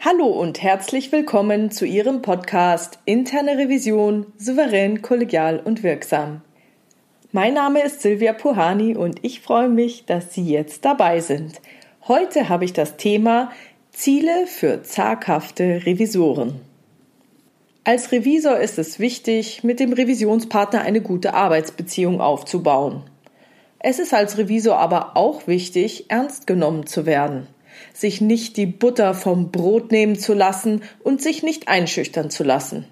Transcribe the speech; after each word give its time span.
Hallo 0.00 0.26
und 0.28 0.62
herzlich 0.62 1.10
willkommen 1.10 1.72
zu 1.72 1.84
Ihrem 1.84 2.22
Podcast 2.22 3.00
Interne 3.04 3.58
Revision 3.58 4.26
souverän, 4.38 5.02
kollegial 5.02 5.58
und 5.58 5.82
wirksam. 5.82 6.42
Mein 7.32 7.54
Name 7.54 7.82
ist 7.82 8.02
Silvia 8.02 8.32
Puhani 8.32 8.96
und 8.96 9.18
ich 9.24 9.40
freue 9.40 9.68
mich, 9.68 10.06
dass 10.06 10.32
Sie 10.32 10.48
jetzt 10.48 10.84
dabei 10.84 11.18
sind. 11.18 11.60
Heute 12.06 12.48
habe 12.48 12.64
ich 12.64 12.72
das 12.72 12.96
Thema 12.96 13.50
Ziele 13.90 14.46
für 14.46 14.84
zaghafte 14.84 15.84
Revisoren. 15.84 16.60
Als 17.82 18.12
Revisor 18.12 18.56
ist 18.56 18.78
es 18.78 19.00
wichtig, 19.00 19.64
mit 19.64 19.80
dem 19.80 19.92
Revisionspartner 19.92 20.82
eine 20.82 21.00
gute 21.00 21.34
Arbeitsbeziehung 21.34 22.20
aufzubauen. 22.20 23.02
Es 23.80 23.98
ist 23.98 24.14
als 24.14 24.38
Revisor 24.38 24.78
aber 24.78 25.16
auch 25.16 25.48
wichtig, 25.48 26.04
ernst 26.08 26.46
genommen 26.46 26.86
zu 26.86 27.04
werden 27.04 27.48
sich 27.92 28.20
nicht 28.20 28.56
die 28.56 28.66
Butter 28.66 29.14
vom 29.14 29.50
Brot 29.50 29.90
nehmen 29.92 30.18
zu 30.18 30.34
lassen 30.34 30.82
und 31.02 31.22
sich 31.22 31.42
nicht 31.42 31.68
einschüchtern 31.68 32.30
zu 32.30 32.44
lassen. 32.44 32.84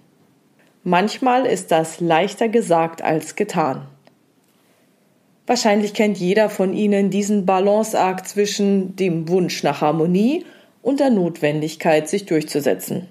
Manchmal 0.84 1.46
ist 1.46 1.72
das 1.72 2.00
leichter 2.00 2.48
gesagt 2.48 3.02
als 3.02 3.34
getan. 3.34 3.88
Wahrscheinlich 5.46 5.94
kennt 5.94 6.18
jeder 6.18 6.50
von 6.50 6.72
Ihnen 6.72 7.10
diesen 7.10 7.46
Balanceakt 7.46 8.28
zwischen 8.28 8.96
dem 8.96 9.28
Wunsch 9.28 9.62
nach 9.62 9.80
Harmonie 9.80 10.44
und 10.82 11.00
der 11.00 11.10
Notwendigkeit, 11.10 12.08
sich 12.08 12.26
durchzusetzen. 12.26 13.08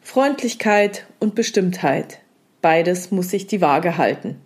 Freundlichkeit 0.00 1.06
und 1.20 1.34
Bestimmtheit, 1.34 2.18
beides 2.60 3.10
muss 3.10 3.30
sich 3.30 3.46
die 3.46 3.60
Waage 3.60 3.96
halten. 3.96 4.36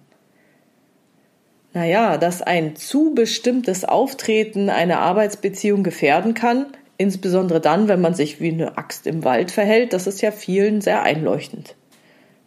Naja, 1.77 2.17
dass 2.17 2.41
ein 2.41 2.75
zu 2.75 3.13
bestimmtes 3.13 3.85
Auftreten 3.85 4.71
eine 4.71 4.97
Arbeitsbeziehung 5.01 5.83
gefährden 5.83 6.33
kann, 6.33 6.65
insbesondere 6.97 7.61
dann, 7.61 7.87
wenn 7.87 8.01
man 8.01 8.15
sich 8.15 8.41
wie 8.41 8.51
eine 8.51 8.79
Axt 8.79 9.07
im 9.07 9.25
Wald 9.25 9.51
verhält, 9.51 9.93
das 9.93 10.07
ist 10.07 10.23
ja 10.23 10.31
vielen 10.31 10.81
sehr 10.81 11.03
einleuchtend. 11.03 11.77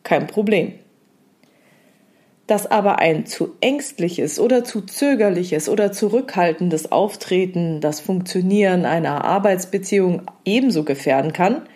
Kein 0.01 0.25
Problem. 0.25 0.73
Dass 2.47 2.65
aber 2.65 2.97
ein 2.97 3.27
zu 3.27 3.55
ängstliches 3.61 4.39
oder 4.39 4.63
zu 4.63 4.81
zögerliches 4.81 5.69
oder 5.69 5.91
zurückhaltendes 5.91 6.91
Auftreten 6.91 7.81
das 7.81 7.99
Funktionieren 7.99 8.83
einer 8.83 9.25
Arbeitsbeziehung 9.25 10.23
ebenso 10.43 10.83
gefährden 10.83 11.33
kann, 11.33 11.67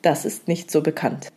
das 0.00 0.24
ist 0.24 0.48
nicht 0.48 0.70
so 0.70 0.80
bekannt. 0.80 1.28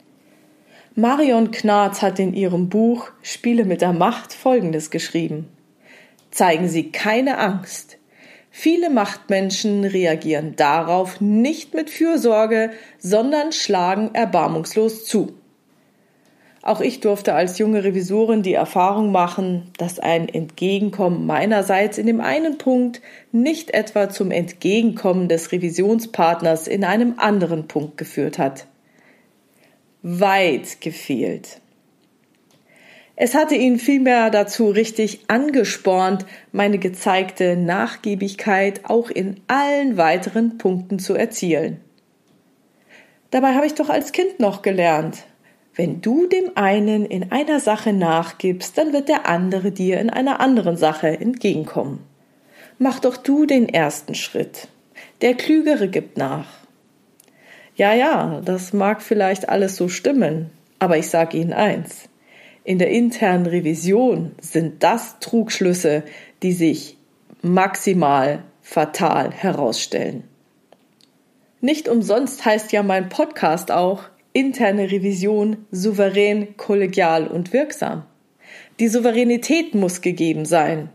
Marion 0.95 1.51
Knarz 1.51 2.01
hat 2.01 2.19
in 2.19 2.33
ihrem 2.33 2.69
Buch 2.69 3.09
Spiele 3.21 3.65
mit 3.65 3.81
der 3.81 3.91
Macht 3.91 4.31
Folgendes 4.31 4.91
geschrieben 4.91 5.49
zeigen 6.31 6.67
sie 6.67 6.91
keine 6.91 7.37
Angst. 7.37 7.97
Viele 8.49 8.89
Machtmenschen 8.89 9.83
reagieren 9.83 10.55
darauf 10.55 11.21
nicht 11.21 11.73
mit 11.73 11.89
Fürsorge, 11.89 12.71
sondern 12.97 13.51
schlagen 13.51 14.11
erbarmungslos 14.13 15.05
zu. 15.05 15.33
Auch 16.67 16.81
ich 16.81 16.99
durfte 16.99 17.33
als 17.33 17.59
junge 17.59 17.85
Revisorin 17.85 18.41
die 18.41 18.55
Erfahrung 18.55 19.11
machen, 19.11 19.71
dass 19.77 19.99
ein 19.99 20.27
Entgegenkommen 20.27 21.25
meinerseits 21.25 21.97
in 21.97 22.07
dem 22.07 22.19
einen 22.19 22.57
Punkt 22.57 23.01
nicht 23.31 23.71
etwa 23.71 24.09
zum 24.09 24.31
Entgegenkommen 24.31 25.29
des 25.29 25.51
Revisionspartners 25.53 26.67
in 26.67 26.83
einem 26.83 27.19
anderen 27.19 27.67
Punkt 27.69 27.97
geführt 27.97 28.37
hat. 28.37 28.65
Weit 30.01 30.81
gefehlt. 30.81 31.61
Es 33.19 33.33
hatte 33.33 33.55
ihn 33.55 33.79
vielmehr 33.79 34.29
dazu 34.29 34.69
richtig 34.69 35.21
angespornt, 35.27 36.27
meine 36.51 36.77
gezeigte 36.77 37.57
Nachgiebigkeit 37.57 38.81
auch 38.83 39.09
in 39.09 39.41
allen 39.47 39.97
weiteren 39.97 40.59
Punkten 40.59 40.99
zu 40.99 41.15
erzielen. 41.15 41.81
Dabei 43.31 43.55
habe 43.55 43.65
ich 43.65 43.73
doch 43.73 43.89
als 43.89 44.11
Kind 44.11 44.39
noch 44.39 44.61
gelernt, 44.61 45.23
wenn 45.73 45.99
du 45.99 46.27
dem 46.27 46.51
einen 46.53 47.05
in 47.07 47.31
einer 47.31 47.59
Sache 47.59 47.91
nachgibst, 47.91 48.77
dann 48.77 48.93
wird 48.93 49.09
der 49.09 49.27
andere 49.27 49.71
dir 49.71 49.99
in 49.99 50.11
einer 50.11 50.39
anderen 50.39 50.77
Sache 50.77 51.07
entgegenkommen. 51.07 52.03
Mach 52.77 52.99
doch 52.99 53.17
du 53.17 53.47
den 53.47 53.67
ersten 53.67 54.13
Schritt. 54.13 54.67
Der 55.21 55.33
Klügere 55.33 55.87
gibt 55.87 56.17
nach. 56.17 56.45
Ja, 57.75 57.95
ja, 57.95 58.41
das 58.45 58.73
mag 58.73 59.01
vielleicht 59.01 59.49
alles 59.49 59.75
so 59.75 59.89
stimmen, 59.89 60.51
aber 60.77 60.99
ich 60.99 61.09
sage 61.09 61.37
Ihnen 61.37 61.53
eins 61.53 62.09
in 62.67 62.79
der 62.79 62.89
internen 62.89 63.45
Revision 63.45 64.33
sind 64.41 64.83
das 64.83 65.19
Trugschlüsse, 65.21 66.03
die 66.43 66.51
sich 66.51 66.97
maximal 67.41 68.43
fatal 68.61 69.31
herausstellen. 69.31 70.25
Nicht 71.61 71.87
umsonst 71.87 72.43
heißt 72.43 72.73
ja 72.73 72.83
mein 72.83 73.07
Podcast 73.07 73.71
auch 73.71 74.03
interne 74.33 74.91
Revision 74.91 75.65
souverän, 75.71 76.57
kollegial 76.57 77.27
und 77.27 77.53
wirksam. 77.53 78.03
Die 78.81 78.89
Souveränität 78.89 79.73
muss 79.73 80.01
gegeben 80.01 80.43
sein. 80.43 80.89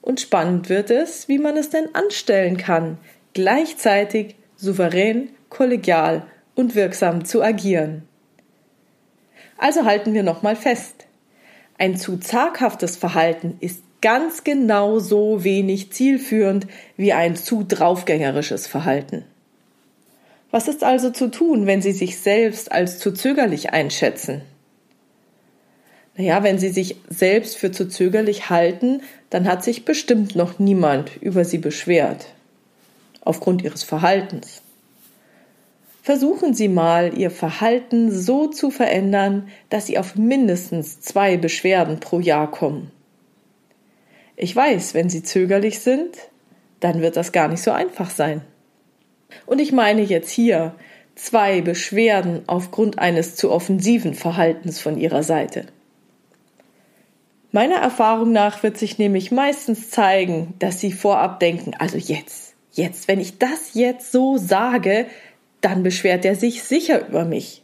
Und 0.00 0.18
spannend 0.18 0.70
wird 0.70 0.90
es, 0.90 1.28
wie 1.28 1.38
man 1.38 1.58
es 1.58 1.68
denn 1.68 1.94
anstellen 1.94 2.56
kann, 2.56 2.96
gleichzeitig 3.34 4.36
souverän, 4.56 5.28
kollegial 5.50 6.26
und 6.54 6.74
wirksam 6.74 7.26
zu 7.26 7.42
agieren. 7.42 8.08
Also 9.62 9.84
halten 9.84 10.12
wir 10.12 10.24
nochmal 10.24 10.56
fest. 10.56 11.06
Ein 11.78 11.96
zu 11.96 12.16
zaghaftes 12.16 12.96
Verhalten 12.96 13.58
ist 13.60 13.80
ganz 14.00 14.42
genau 14.42 14.98
so 14.98 15.44
wenig 15.44 15.92
zielführend 15.92 16.66
wie 16.96 17.12
ein 17.12 17.36
zu 17.36 17.62
draufgängerisches 17.62 18.66
Verhalten. 18.66 19.24
Was 20.50 20.66
ist 20.66 20.82
also 20.82 21.10
zu 21.10 21.30
tun, 21.30 21.66
wenn 21.66 21.80
Sie 21.80 21.92
sich 21.92 22.18
selbst 22.18 22.72
als 22.72 22.98
zu 22.98 23.12
zögerlich 23.12 23.72
einschätzen? 23.72 24.40
Naja, 26.16 26.42
wenn 26.42 26.58
Sie 26.58 26.70
sich 26.70 26.96
selbst 27.08 27.56
für 27.56 27.70
zu 27.70 27.86
zögerlich 27.86 28.50
halten, 28.50 29.00
dann 29.30 29.46
hat 29.46 29.62
sich 29.62 29.84
bestimmt 29.84 30.34
noch 30.34 30.58
niemand 30.58 31.22
über 31.22 31.44
Sie 31.44 31.58
beschwert. 31.58 32.26
Aufgrund 33.20 33.62
Ihres 33.62 33.84
Verhaltens. 33.84 34.61
Versuchen 36.02 36.52
Sie 36.52 36.66
mal, 36.66 37.16
Ihr 37.16 37.30
Verhalten 37.30 38.10
so 38.10 38.48
zu 38.48 38.70
verändern, 38.70 39.48
dass 39.70 39.86
Sie 39.86 39.98
auf 39.98 40.16
mindestens 40.16 41.00
zwei 41.00 41.36
Beschwerden 41.36 42.00
pro 42.00 42.18
Jahr 42.18 42.50
kommen. 42.50 42.90
Ich 44.34 44.54
weiß, 44.54 44.94
wenn 44.94 45.08
Sie 45.08 45.22
zögerlich 45.22 45.78
sind, 45.78 46.16
dann 46.80 47.00
wird 47.02 47.16
das 47.16 47.30
gar 47.30 47.46
nicht 47.46 47.62
so 47.62 47.70
einfach 47.70 48.10
sein. 48.10 48.42
Und 49.46 49.60
ich 49.60 49.70
meine 49.70 50.02
jetzt 50.02 50.30
hier 50.30 50.74
zwei 51.14 51.60
Beschwerden 51.60 52.42
aufgrund 52.48 52.98
eines 52.98 53.36
zu 53.36 53.52
offensiven 53.52 54.14
Verhaltens 54.14 54.80
von 54.80 54.98
Ihrer 54.98 55.22
Seite. 55.22 55.66
Meiner 57.52 57.76
Erfahrung 57.76 58.32
nach 58.32 58.64
wird 58.64 58.76
sich 58.76 58.98
nämlich 58.98 59.30
meistens 59.30 59.90
zeigen, 59.90 60.54
dass 60.58 60.80
Sie 60.80 60.90
vorab 60.90 61.38
denken, 61.38 61.74
also 61.78 61.96
jetzt, 61.96 62.54
jetzt, 62.72 63.06
wenn 63.06 63.20
ich 63.20 63.38
das 63.38 63.74
jetzt 63.74 64.10
so 64.10 64.36
sage, 64.36 65.06
dann 65.62 65.82
beschwert 65.82 66.24
er 66.24 66.34
sich 66.34 66.62
sicher 66.62 67.08
über 67.08 67.24
mich. 67.24 67.62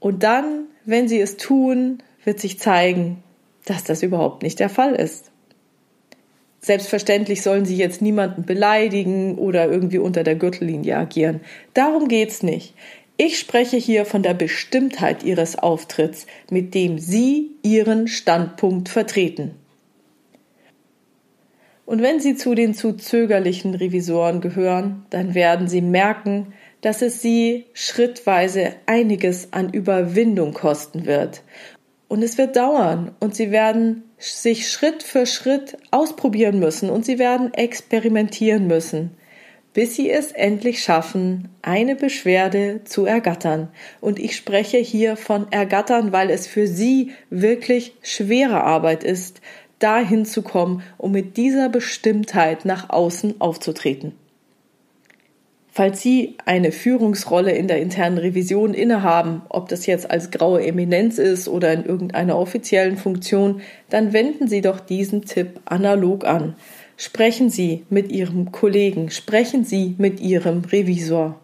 Und 0.00 0.22
dann, 0.22 0.66
wenn 0.84 1.08
sie 1.08 1.20
es 1.20 1.36
tun, 1.36 1.98
wird 2.24 2.40
sich 2.40 2.58
zeigen, 2.58 3.22
dass 3.66 3.84
das 3.84 4.02
überhaupt 4.02 4.42
nicht 4.42 4.60
der 4.60 4.70
Fall 4.70 4.94
ist. 4.94 5.30
Selbstverständlich 6.60 7.42
sollen 7.42 7.66
sie 7.66 7.76
jetzt 7.76 8.02
niemanden 8.02 8.44
beleidigen 8.44 9.38
oder 9.38 9.70
irgendwie 9.70 9.98
unter 9.98 10.24
der 10.24 10.34
Gürtellinie 10.34 10.96
agieren. 10.96 11.40
Darum 11.74 12.08
geht's 12.08 12.42
nicht. 12.42 12.74
Ich 13.16 13.38
spreche 13.38 13.76
hier 13.76 14.04
von 14.04 14.22
der 14.22 14.34
Bestimmtheit 14.34 15.24
ihres 15.24 15.58
Auftritts, 15.58 16.26
mit 16.50 16.74
dem 16.74 16.98
sie 16.98 17.50
ihren 17.62 18.06
Standpunkt 18.06 18.88
vertreten. 18.88 19.56
Und 21.84 22.02
wenn 22.02 22.20
sie 22.20 22.36
zu 22.36 22.54
den 22.54 22.74
zu 22.74 22.92
zögerlichen 22.92 23.74
Revisoren 23.74 24.40
gehören, 24.40 25.06
dann 25.10 25.34
werden 25.34 25.68
sie 25.68 25.80
merken, 25.80 26.52
dass 26.80 27.02
es 27.02 27.20
sie 27.20 27.66
schrittweise 27.72 28.74
einiges 28.86 29.52
an 29.52 29.72
Überwindung 29.72 30.54
kosten 30.54 31.06
wird. 31.06 31.42
Und 32.08 32.22
es 32.22 32.38
wird 32.38 32.56
dauern 32.56 33.14
und 33.20 33.34
sie 33.34 33.50
werden 33.50 34.04
sich 34.18 34.70
Schritt 34.70 35.02
für 35.02 35.26
Schritt 35.26 35.76
ausprobieren 35.90 36.58
müssen 36.58 36.90
und 36.90 37.04
sie 37.04 37.18
werden 37.18 37.52
experimentieren 37.52 38.66
müssen, 38.66 39.10
bis 39.74 39.94
sie 39.94 40.10
es 40.10 40.32
endlich 40.32 40.82
schaffen, 40.82 41.50
eine 41.60 41.94
Beschwerde 41.94 42.80
zu 42.84 43.04
ergattern. 43.04 43.68
Und 44.00 44.18
ich 44.18 44.34
spreche 44.36 44.78
hier 44.78 45.16
von 45.16 45.52
ergattern, 45.52 46.12
weil 46.12 46.30
es 46.30 46.46
für 46.46 46.66
sie 46.66 47.12
wirklich 47.28 47.94
schwere 48.02 48.64
Arbeit 48.64 49.04
ist, 49.04 49.40
dahin 49.78 50.24
zu 50.24 50.42
kommen, 50.42 50.82
um 50.96 51.12
mit 51.12 51.36
dieser 51.36 51.68
Bestimmtheit 51.68 52.64
nach 52.64 52.90
außen 52.90 53.40
aufzutreten. 53.40 54.14
Falls 55.78 56.02
Sie 56.02 56.34
eine 56.44 56.72
Führungsrolle 56.72 57.52
in 57.52 57.68
der 57.68 57.80
internen 57.80 58.18
Revision 58.18 58.74
innehaben, 58.74 59.42
ob 59.48 59.68
das 59.68 59.86
jetzt 59.86 60.10
als 60.10 60.32
graue 60.32 60.66
Eminenz 60.66 61.18
ist 61.18 61.46
oder 61.46 61.72
in 61.72 61.84
irgendeiner 61.84 62.36
offiziellen 62.36 62.96
Funktion, 62.96 63.60
dann 63.88 64.12
wenden 64.12 64.48
Sie 64.48 64.60
doch 64.60 64.80
diesen 64.80 65.24
Tipp 65.24 65.60
analog 65.66 66.24
an. 66.24 66.56
Sprechen 66.96 67.48
Sie 67.48 67.84
mit 67.90 68.10
Ihrem 68.10 68.50
Kollegen, 68.50 69.12
sprechen 69.12 69.64
Sie 69.64 69.94
mit 69.98 70.18
Ihrem 70.18 70.64
Revisor. 70.64 71.38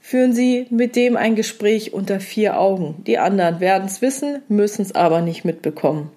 führen 0.00 0.32
Sie 0.32 0.66
mit 0.70 0.96
dem 0.96 1.16
ein 1.16 1.36
Gespräch 1.36 1.94
unter 1.94 2.18
vier 2.18 2.58
Augen. 2.58 3.04
Die 3.06 3.18
anderen 3.18 3.60
werden 3.60 3.86
es 3.86 4.02
wissen, 4.02 4.42
müssen 4.48 4.82
es 4.82 4.96
aber 4.96 5.22
nicht 5.22 5.44
mitbekommen, 5.44 6.10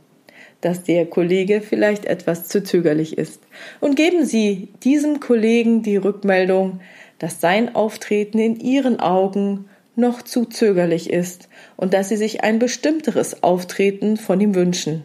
dass 0.66 0.82
der 0.82 1.06
Kollege 1.06 1.62
vielleicht 1.62 2.06
etwas 2.06 2.48
zu 2.48 2.64
zögerlich 2.64 3.20
ist. 3.20 3.40
Und 3.82 3.96
geben 3.96 4.26
Sie 4.26 4.70
diesem 4.84 5.20
Kollegen 5.20 5.84
die 5.84 5.98
Rückmeldung, 5.98 6.80
dass 7.20 7.40
sein 7.40 7.76
Auftreten 7.76 8.40
in 8.40 8.60
Ihren 8.60 9.00
Augen 9.00 9.66
noch 9.96 10.24
zu 10.24 10.46
zögerlich 10.46 11.12
ist 11.12 11.50
und 11.78 11.94
dass 11.94 12.10
Sie 12.10 12.18
sich 12.18 12.44
ein 12.44 12.58
bestimmteres 12.58 13.44
Auftreten 13.44 14.18
von 14.18 14.42
ihm 14.42 14.56
wünschen. 14.56 15.04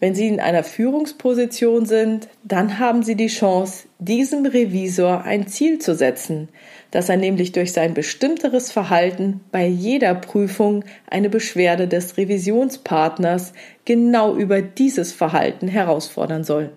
Wenn 0.00 0.14
Sie 0.14 0.28
in 0.28 0.40
einer 0.40 0.64
Führungsposition 0.64 1.84
sind, 1.84 2.28
dann 2.42 2.78
haben 2.78 3.02
Sie 3.02 3.16
die 3.16 3.26
Chance, 3.26 3.84
diesem 3.98 4.46
Revisor 4.46 5.24
ein 5.24 5.46
Ziel 5.46 5.78
zu 5.78 5.94
setzen, 5.94 6.48
dass 6.90 7.10
er 7.10 7.18
nämlich 7.18 7.52
durch 7.52 7.72
sein 7.74 7.92
bestimmteres 7.92 8.72
Verhalten 8.72 9.40
bei 9.52 9.66
jeder 9.66 10.14
Prüfung 10.14 10.84
eine 11.10 11.28
Beschwerde 11.28 11.86
des 11.86 12.16
Revisionspartners 12.16 13.52
genau 13.84 14.34
über 14.36 14.62
dieses 14.62 15.12
Verhalten 15.12 15.68
herausfordern 15.68 16.44
soll. 16.44 16.72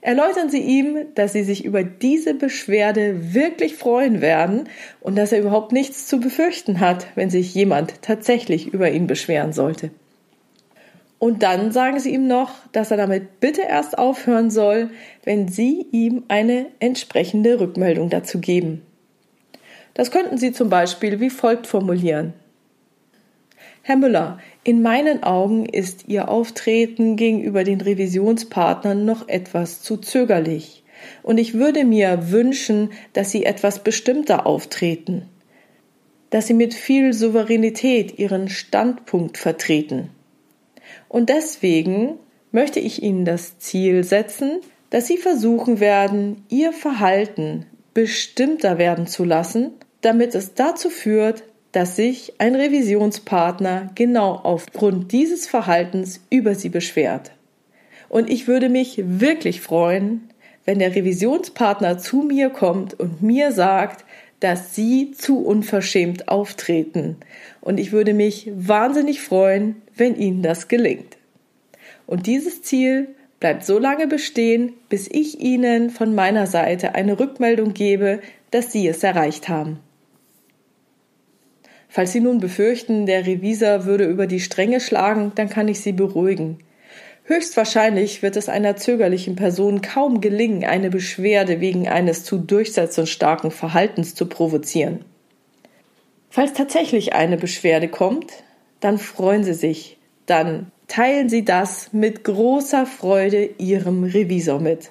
Erläutern 0.00 0.48
Sie 0.48 0.62
ihm, 0.62 1.08
dass 1.14 1.34
Sie 1.34 1.44
sich 1.44 1.66
über 1.66 1.84
diese 1.84 2.32
Beschwerde 2.32 3.34
wirklich 3.34 3.76
freuen 3.76 4.22
werden 4.22 4.64
und 5.02 5.16
dass 5.16 5.30
er 5.30 5.40
überhaupt 5.40 5.72
nichts 5.72 6.06
zu 6.06 6.20
befürchten 6.20 6.80
hat, 6.80 7.06
wenn 7.16 7.28
sich 7.28 7.54
jemand 7.54 8.00
tatsächlich 8.00 8.72
über 8.72 8.90
ihn 8.90 9.06
beschweren 9.06 9.52
sollte. 9.52 9.90
Und 11.20 11.42
dann 11.42 11.70
sagen 11.70 12.00
Sie 12.00 12.14
ihm 12.14 12.26
noch, 12.26 12.50
dass 12.72 12.90
er 12.90 12.96
damit 12.96 13.40
bitte 13.40 13.60
erst 13.60 13.98
aufhören 13.98 14.50
soll, 14.50 14.88
wenn 15.22 15.48
Sie 15.48 15.86
ihm 15.92 16.24
eine 16.28 16.66
entsprechende 16.80 17.60
Rückmeldung 17.60 18.08
dazu 18.08 18.40
geben. 18.40 18.80
Das 19.92 20.10
könnten 20.10 20.38
Sie 20.38 20.50
zum 20.50 20.70
Beispiel 20.70 21.20
wie 21.20 21.28
folgt 21.28 21.66
formulieren. 21.66 22.32
Herr 23.82 23.96
Müller, 23.96 24.38
in 24.64 24.80
meinen 24.80 25.22
Augen 25.22 25.66
ist 25.66 26.08
Ihr 26.08 26.30
Auftreten 26.30 27.16
gegenüber 27.16 27.64
den 27.64 27.82
Revisionspartnern 27.82 29.04
noch 29.04 29.28
etwas 29.28 29.82
zu 29.82 29.98
zögerlich, 29.98 30.84
und 31.22 31.36
ich 31.36 31.52
würde 31.52 31.84
mir 31.84 32.30
wünschen, 32.30 32.92
dass 33.12 33.30
Sie 33.30 33.44
etwas 33.44 33.84
bestimmter 33.84 34.46
auftreten, 34.46 35.28
dass 36.30 36.46
Sie 36.46 36.54
mit 36.54 36.72
viel 36.72 37.12
Souveränität 37.12 38.18
Ihren 38.18 38.48
Standpunkt 38.48 39.36
vertreten. 39.36 40.08
Und 41.10 41.28
deswegen 41.28 42.20
möchte 42.52 42.78
ich 42.78 43.02
Ihnen 43.02 43.24
das 43.24 43.58
Ziel 43.58 44.04
setzen, 44.04 44.60
dass 44.90 45.08
Sie 45.08 45.18
versuchen 45.18 45.80
werden, 45.80 46.44
Ihr 46.48 46.72
Verhalten 46.72 47.66
bestimmter 47.94 48.78
werden 48.78 49.08
zu 49.08 49.24
lassen, 49.24 49.72
damit 50.02 50.36
es 50.36 50.54
dazu 50.54 50.88
führt, 50.88 51.42
dass 51.72 51.96
sich 51.96 52.34
ein 52.38 52.54
Revisionspartner 52.54 53.90
genau 53.96 54.36
aufgrund 54.36 55.10
dieses 55.10 55.48
Verhaltens 55.48 56.20
über 56.30 56.54
Sie 56.54 56.68
beschwert. 56.68 57.32
Und 58.08 58.30
ich 58.30 58.46
würde 58.46 58.68
mich 58.68 59.02
wirklich 59.04 59.60
freuen, 59.60 60.30
wenn 60.64 60.78
der 60.78 60.94
Revisionspartner 60.94 61.98
zu 61.98 62.18
mir 62.18 62.50
kommt 62.50 62.94
und 62.94 63.20
mir 63.20 63.50
sagt, 63.50 64.04
dass 64.40 64.74
Sie 64.74 65.12
zu 65.12 65.44
unverschämt 65.44 66.28
auftreten. 66.28 67.16
Und 67.60 67.78
ich 67.78 67.92
würde 67.92 68.14
mich 68.14 68.50
wahnsinnig 68.54 69.20
freuen, 69.20 69.76
wenn 69.94 70.16
Ihnen 70.16 70.42
das 70.42 70.68
gelingt. 70.68 71.18
Und 72.06 72.26
dieses 72.26 72.62
Ziel 72.62 73.14
bleibt 73.38 73.64
so 73.64 73.78
lange 73.78 74.06
bestehen, 74.06 74.72
bis 74.88 75.08
ich 75.08 75.40
Ihnen 75.40 75.90
von 75.90 76.14
meiner 76.14 76.46
Seite 76.46 76.94
eine 76.94 77.20
Rückmeldung 77.20 77.74
gebe, 77.74 78.20
dass 78.50 78.72
Sie 78.72 78.86
es 78.88 79.02
erreicht 79.02 79.48
haben. 79.48 79.78
Falls 81.88 82.12
Sie 82.12 82.20
nun 82.20 82.38
befürchten, 82.38 83.06
der 83.06 83.26
Revisor 83.26 83.84
würde 83.84 84.04
über 84.04 84.26
die 84.26 84.40
Stränge 84.40 84.80
schlagen, 84.80 85.32
dann 85.34 85.48
kann 85.48 85.68
ich 85.68 85.80
Sie 85.80 85.92
beruhigen. 85.92 86.58
Höchstwahrscheinlich 87.30 88.22
wird 88.22 88.34
es 88.34 88.48
einer 88.48 88.74
zögerlichen 88.74 89.36
Person 89.36 89.82
kaum 89.82 90.20
gelingen, 90.20 90.64
eine 90.64 90.90
Beschwerde 90.90 91.60
wegen 91.60 91.88
eines 91.88 92.24
zu 92.24 92.38
durchsetzungsstarken 92.38 93.52
Verhaltens 93.52 94.16
zu 94.16 94.26
provozieren. 94.26 95.04
Falls 96.28 96.54
tatsächlich 96.54 97.12
eine 97.12 97.36
Beschwerde 97.36 97.86
kommt, 97.86 98.32
dann 98.80 98.98
freuen 98.98 99.44
Sie 99.44 99.54
sich, 99.54 99.96
dann 100.26 100.72
teilen 100.88 101.28
Sie 101.28 101.44
das 101.44 101.92
mit 101.92 102.24
großer 102.24 102.84
Freude 102.84 103.48
Ihrem 103.58 104.02
Revisor 104.02 104.58
mit. 104.58 104.90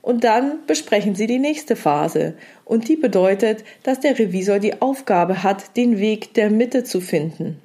Und 0.00 0.24
dann 0.24 0.66
besprechen 0.66 1.14
Sie 1.14 1.28
die 1.28 1.38
nächste 1.38 1.76
Phase. 1.76 2.34
Und 2.64 2.88
die 2.88 2.96
bedeutet, 2.96 3.62
dass 3.84 4.00
der 4.00 4.18
Revisor 4.18 4.58
die 4.58 4.82
Aufgabe 4.82 5.44
hat, 5.44 5.76
den 5.76 6.00
Weg 6.00 6.34
der 6.34 6.50
Mitte 6.50 6.82
zu 6.82 7.00
finden. 7.00 7.62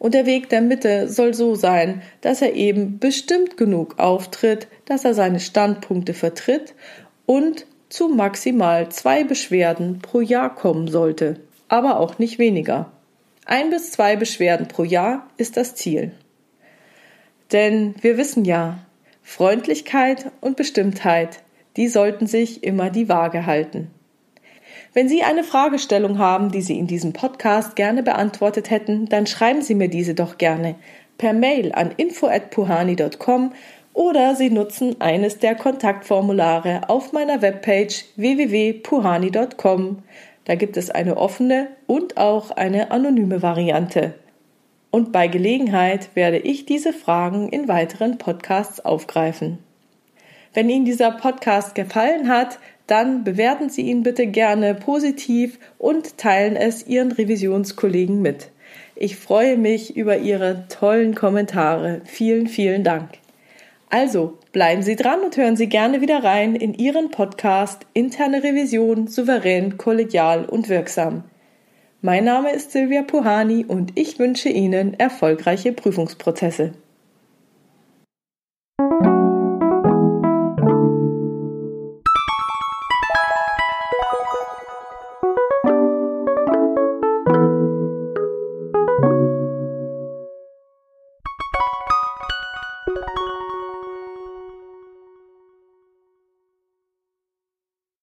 Und 0.00 0.14
der 0.14 0.24
Weg 0.24 0.48
der 0.48 0.62
Mitte 0.62 1.08
soll 1.08 1.34
so 1.34 1.54
sein, 1.54 2.00
dass 2.22 2.40
er 2.40 2.54
eben 2.54 2.98
bestimmt 2.98 3.58
genug 3.58 3.98
auftritt, 3.98 4.66
dass 4.86 5.04
er 5.04 5.12
seine 5.12 5.40
Standpunkte 5.40 6.14
vertritt 6.14 6.74
und 7.26 7.66
zu 7.90 8.08
maximal 8.08 8.88
zwei 8.88 9.24
Beschwerden 9.24 9.98
pro 9.98 10.22
Jahr 10.22 10.54
kommen 10.54 10.88
sollte, 10.88 11.40
aber 11.68 12.00
auch 12.00 12.18
nicht 12.18 12.38
weniger. 12.38 12.90
Ein 13.44 13.68
bis 13.68 13.90
zwei 13.90 14.16
Beschwerden 14.16 14.68
pro 14.68 14.84
Jahr 14.84 15.28
ist 15.36 15.58
das 15.58 15.74
Ziel. 15.74 16.12
Denn 17.52 17.94
wir 18.00 18.16
wissen 18.16 18.46
ja, 18.46 18.78
Freundlichkeit 19.22 20.32
und 20.40 20.56
Bestimmtheit, 20.56 21.42
die 21.76 21.88
sollten 21.88 22.26
sich 22.26 22.64
immer 22.64 22.88
die 22.88 23.10
Waage 23.10 23.44
halten. 23.44 23.90
Wenn 24.92 25.08
Sie 25.08 25.22
eine 25.22 25.44
Fragestellung 25.44 26.18
haben, 26.18 26.50
die 26.50 26.62
Sie 26.62 26.78
in 26.78 26.88
diesem 26.88 27.12
Podcast 27.12 27.76
gerne 27.76 28.02
beantwortet 28.02 28.70
hätten, 28.70 29.06
dann 29.06 29.26
schreiben 29.26 29.62
Sie 29.62 29.76
mir 29.76 29.88
diese 29.88 30.14
doch 30.14 30.36
gerne 30.36 30.74
per 31.16 31.32
Mail 31.32 31.72
an 31.72 31.92
info@puhani.com 31.96 33.52
oder 33.92 34.34
Sie 34.34 34.50
nutzen 34.50 35.00
eines 35.00 35.38
der 35.38 35.54
Kontaktformulare 35.54 36.88
auf 36.88 37.12
meiner 37.12 37.40
Webpage 37.40 38.04
www.puhani.com. 38.16 39.98
Da 40.44 40.54
gibt 40.56 40.76
es 40.76 40.90
eine 40.90 41.16
offene 41.16 41.68
und 41.86 42.16
auch 42.16 42.50
eine 42.50 42.90
anonyme 42.90 43.42
Variante. 43.42 44.14
Und 44.90 45.12
bei 45.12 45.28
Gelegenheit 45.28 46.10
werde 46.14 46.38
ich 46.38 46.66
diese 46.66 46.92
Fragen 46.92 47.48
in 47.48 47.68
weiteren 47.68 48.18
Podcasts 48.18 48.84
aufgreifen. 48.84 49.58
Wenn 50.52 50.68
Ihnen 50.68 50.84
dieser 50.84 51.12
Podcast 51.12 51.74
gefallen 51.76 52.28
hat, 52.28 52.58
dann 52.88 53.22
bewerten 53.22 53.68
Sie 53.70 53.82
ihn 53.82 54.02
bitte 54.02 54.26
gerne 54.26 54.74
positiv 54.74 55.60
und 55.78 56.18
teilen 56.18 56.56
es 56.56 56.86
Ihren 56.88 57.12
Revisionskollegen 57.12 58.20
mit. 58.20 58.50
Ich 58.96 59.16
freue 59.16 59.56
mich 59.56 59.96
über 59.96 60.18
Ihre 60.18 60.64
tollen 60.68 61.14
Kommentare. 61.14 62.00
Vielen, 62.04 62.48
vielen 62.48 62.82
Dank. 62.82 63.10
Also 63.90 64.38
bleiben 64.52 64.82
Sie 64.82 64.96
dran 64.96 65.20
und 65.20 65.36
hören 65.36 65.56
Sie 65.56 65.68
gerne 65.68 66.00
wieder 66.00 66.24
rein 66.24 66.56
in 66.56 66.74
Ihren 66.74 67.12
Podcast 67.12 67.86
Interne 67.92 68.42
Revision 68.42 69.06
souverän, 69.06 69.78
kollegial 69.78 70.44
und 70.44 70.68
wirksam. 70.68 71.24
Mein 72.02 72.24
Name 72.24 72.52
ist 72.52 72.72
Silvia 72.72 73.02
Puhani 73.02 73.64
und 73.66 73.92
ich 73.94 74.18
wünsche 74.18 74.48
Ihnen 74.48 74.98
erfolgreiche 74.98 75.72
Prüfungsprozesse. 75.72 76.72